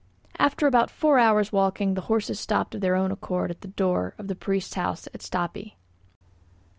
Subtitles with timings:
[0.39, 4.15] After about four hours' walking the horses stopped of their own accord at the door
[4.17, 5.75] of the priest's house at Stapi.